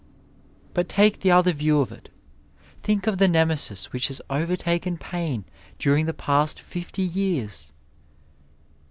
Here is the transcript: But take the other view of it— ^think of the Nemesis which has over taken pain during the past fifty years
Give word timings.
But 0.73 0.89
take 0.89 1.19
the 1.19 1.29
other 1.29 1.51
view 1.53 1.79
of 1.79 1.91
it— 1.91 2.09
^think 2.83 3.05
of 3.05 3.19
the 3.19 3.27
Nemesis 3.27 3.93
which 3.93 4.07
has 4.07 4.19
over 4.31 4.55
taken 4.55 4.97
pain 4.97 5.45
during 5.77 6.07
the 6.07 6.11
past 6.11 6.59
fifty 6.59 7.03
years 7.03 7.71